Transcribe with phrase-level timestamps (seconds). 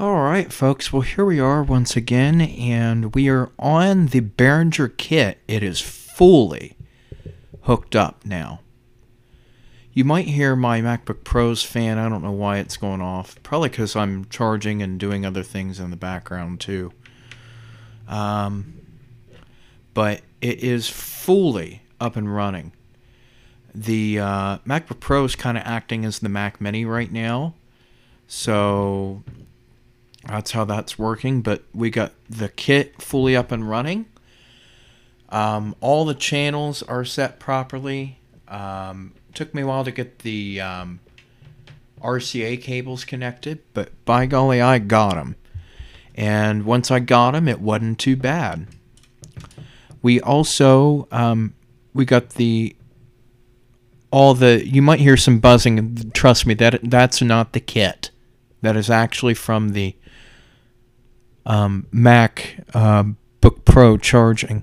[0.00, 0.94] All right, folks.
[0.94, 5.36] Well, here we are once again, and we are on the Behringer kit.
[5.46, 6.78] It is fully
[7.64, 8.60] hooked up now.
[9.92, 11.98] You might hear my MacBook Pro's fan.
[11.98, 13.36] I don't know why it's going off.
[13.42, 16.94] Probably because I'm charging and doing other things in the background, too.
[18.08, 18.80] Um,
[19.92, 22.72] but it is fully up and running.
[23.74, 27.52] The uh, MacBook Pro is kind of acting as the Mac Mini right now.
[28.26, 29.24] So
[30.26, 31.42] that's how that's working.
[31.42, 34.06] But we got the kit fully up and running.
[35.28, 38.18] Um, all the channels are set properly.
[38.48, 41.00] Um, took me a while to get the um,
[42.02, 45.36] RCA cables connected, but by golly, I got them.
[46.14, 48.66] And once I got them, it wasn't too bad.
[50.02, 51.54] We also um,
[51.94, 52.74] we got the
[54.10, 56.10] all the you might hear some buzzing.
[56.12, 58.10] Trust me, that that's not the kit.
[58.62, 59.96] That is actually from the
[61.50, 63.04] um, Mac uh,
[63.40, 64.62] Book Pro charging.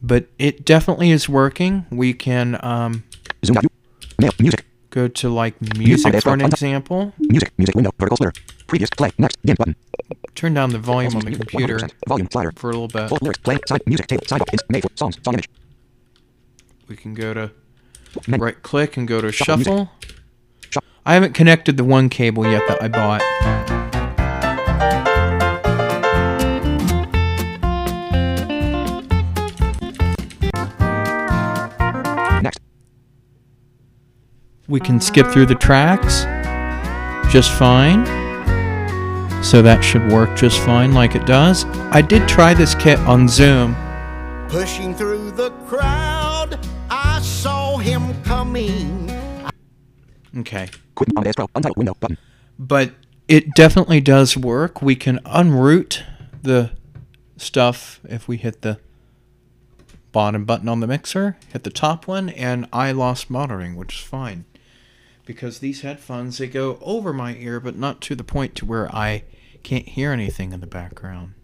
[0.00, 1.84] But it definitely is working.
[1.90, 3.04] We can um,
[3.44, 3.64] Zoom out.
[4.18, 4.30] Mail.
[4.38, 4.64] Music.
[4.90, 7.12] go to like music for an example.
[7.18, 7.52] Music.
[7.58, 7.90] Music window.
[7.98, 8.40] Vertical splitter.
[8.66, 8.90] Previous.
[8.90, 9.10] Play.
[9.18, 9.36] Next.
[9.44, 9.76] Dim button.
[10.34, 11.92] Turn down the volume on the computer 100%.
[12.06, 12.52] Volume slider.
[12.56, 13.08] for a little bit.
[13.08, 13.40] Full lyrics.
[13.40, 13.58] Play.
[13.66, 13.82] Side.
[13.86, 14.06] Music.
[14.06, 14.24] Table.
[14.26, 14.42] Side.
[14.70, 14.84] Made.
[14.96, 15.18] Songs.
[15.22, 15.48] Song image.
[16.88, 17.50] We can go to
[18.28, 19.90] right click and go to Shuffle
[20.70, 20.82] shuffle.
[21.04, 23.67] I haven't connected the one cable yet that I bought.
[34.68, 36.24] We can skip through the tracks
[37.32, 38.04] just fine.
[39.42, 41.64] So that should work just fine like it does.
[41.90, 43.74] I did try this kit on Zoom.
[44.48, 46.58] Pushing through the crowd,
[46.90, 49.10] I saw him coming.
[50.36, 50.68] Okay.
[50.94, 51.46] Quit on Pro.
[51.54, 52.18] Untitled window button.
[52.58, 52.92] But
[53.26, 54.82] it definitely does work.
[54.82, 56.02] We can unroot
[56.42, 56.72] the
[57.38, 58.78] stuff if we hit the
[60.12, 64.00] bottom button on the mixer, hit the top one, and I lost monitoring, which is
[64.00, 64.44] fine.
[65.28, 68.90] Because these headphones, they go over my ear, but not to the point to where
[68.96, 69.24] I
[69.62, 71.34] can't hear anything in the background.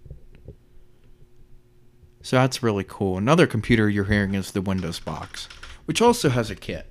[2.23, 3.19] So that's really cool.
[3.19, 5.51] Another computer you're hearing is the Windows box,
[5.85, 6.87] which also has a kit.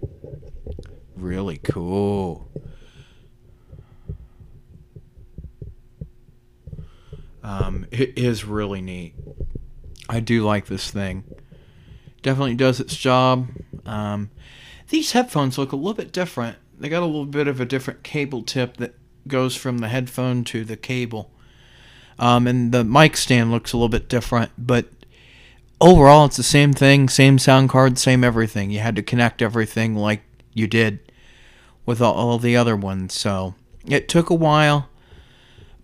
[1.16, 2.48] Really cool.
[7.42, 9.16] Um, it is really neat.
[10.08, 11.24] I do like this thing.
[12.22, 13.48] Definitely does its job.
[13.84, 14.30] Um,
[14.90, 16.58] these headphones look a little bit different.
[16.79, 18.95] They got a little bit of a different cable tip that
[19.28, 21.31] goes from the headphone to the cable.
[22.19, 24.88] Um, and the mic stand looks a little bit different, but
[25.81, 28.69] overall it's the same thing, same sound card, same everything.
[28.72, 30.22] You had to connect everything like
[30.53, 31.00] you did
[31.85, 33.13] with all, all the other ones.
[33.13, 34.89] So it took a while,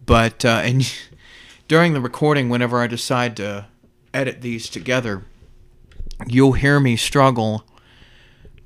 [0.06, 0.94] but uh, and
[1.68, 3.68] during the recording, whenever I decide to
[4.14, 5.26] edit these together,
[6.28, 7.64] you'll hear me struggle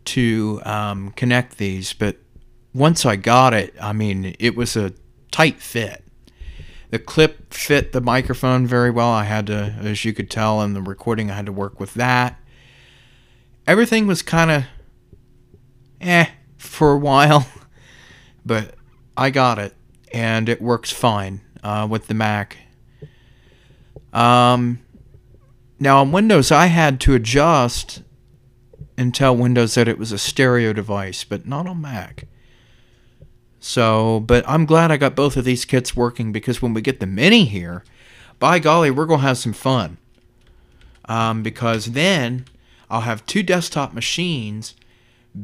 [0.06, 1.94] to um, connect these.
[1.94, 2.18] But
[2.74, 4.94] once I got it, I mean, it was a
[5.31, 6.03] tight fit.
[6.90, 9.09] The clip fit the microphone very well.
[9.09, 11.96] I had to, as you could tell in the recording, I had to work with
[11.96, 12.40] that.
[13.66, 14.63] Everything was kind of
[16.02, 16.28] eh
[16.58, 17.47] for a while,
[18.46, 18.75] but
[19.18, 19.74] I got it
[20.12, 22.58] and it works fine uh, with the Mac.
[24.13, 24.80] Um,
[25.80, 28.03] now on Windows, I had to adjust
[28.98, 32.28] and tell Windows that it was a stereo device, but not on Mac.
[33.59, 37.00] So, but I'm glad I got both of these kits working because when we get
[37.00, 37.84] the Mini here,
[38.40, 39.98] by golly, we're gonna have some fun.
[41.06, 42.46] Um, because then
[42.90, 44.76] I'll have two desktop machines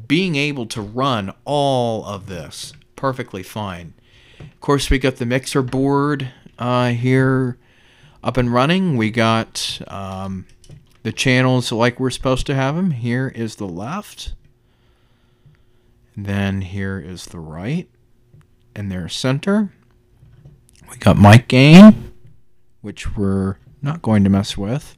[0.08, 3.94] being able to run all of this perfectly fine.
[4.40, 7.58] Of course, we got the mixer board uh, here
[8.24, 8.98] up and running.
[8.98, 10.46] We got um,
[11.04, 12.92] the channels like we're supposed to have them.
[12.92, 14.34] Here is the left.
[16.16, 17.90] Then here is the right.
[18.76, 19.72] And there's center.
[20.90, 22.14] We got mic gain,
[22.82, 24.98] which we're not going to mess with.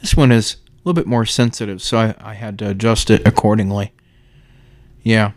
[0.00, 3.26] This one is a little bit more sensitive, so I, I had to adjust it
[3.26, 3.92] accordingly.
[5.02, 5.32] Yeah.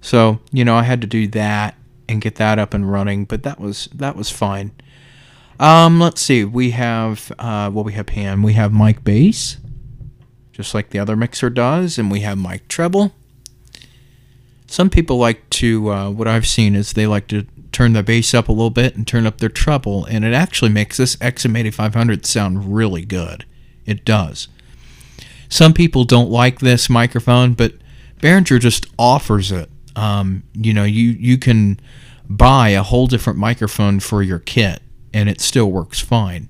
[0.00, 1.76] So, you know, I had to do that
[2.08, 4.72] and get that up and running, but that was that was fine.
[5.58, 6.44] Um, let's see.
[6.44, 9.58] We have uh well we have pan, we have mic bass,
[10.52, 13.12] just like the other mixer does, and we have mic treble.
[14.66, 18.34] Some people like to uh, what I've seen is they like to turn the bass
[18.34, 22.24] up a little bit and turn up their treble, and it actually makes this XM8500
[22.24, 23.44] sound really good.
[23.86, 24.48] It does.
[25.48, 27.74] Some people don't like this microphone, but
[28.20, 29.68] Behringer just offers it.
[29.94, 31.78] Um, you know, you you can
[32.28, 34.80] buy a whole different microphone for your kit
[35.12, 36.48] and it still works fine.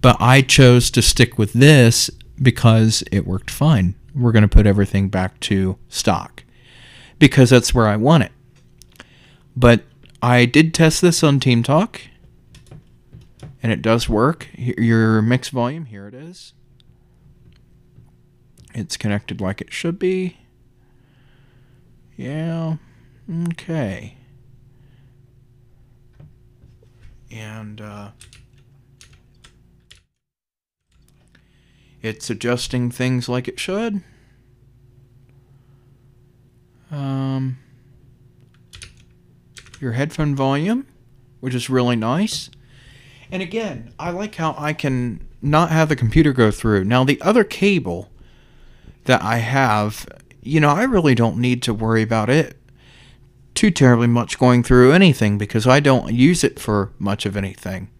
[0.00, 2.10] But I chose to stick with this
[2.40, 3.94] because it worked fine.
[4.14, 6.44] We're going to put everything back to stock
[7.18, 8.32] because that's where I want it.
[9.56, 9.82] But
[10.22, 12.00] I did test this on Team Talk
[13.62, 14.48] and it does work.
[14.54, 16.52] Your mix volume, here it is.
[18.74, 20.36] It's connected like it should be.
[22.16, 22.76] Yeah.
[23.50, 24.17] Okay.
[27.30, 28.10] And uh,
[32.02, 34.02] it's adjusting things like it should.
[36.90, 37.58] Um,
[39.80, 40.86] your headphone volume,
[41.40, 42.50] which is really nice.
[43.30, 46.84] And again, I like how I can not have the computer go through.
[46.84, 48.10] Now, the other cable
[49.04, 50.06] that I have,
[50.42, 52.56] you know, I really don't need to worry about it
[53.58, 57.90] too terribly much going through anything because I don't use it for much of anything.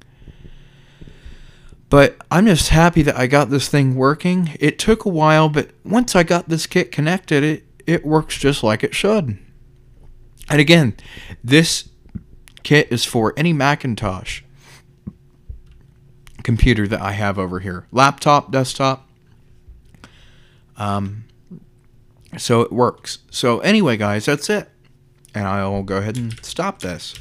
[1.91, 4.57] But I'm just happy that I got this thing working.
[4.61, 8.63] It took a while, but once I got this kit connected, it, it works just
[8.63, 9.37] like it should.
[10.49, 10.95] And again,
[11.43, 11.89] this
[12.63, 14.43] kit is for any Macintosh
[16.45, 19.09] computer that I have over here laptop, desktop.
[20.77, 21.25] Um,
[22.37, 23.19] so it works.
[23.33, 24.71] So, anyway, guys, that's it.
[25.35, 26.45] And I'll go ahead and mm.
[26.45, 27.15] stop this.